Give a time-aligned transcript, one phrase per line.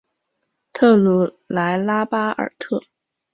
[0.73, 2.81] 特鲁莱拉巴尔特。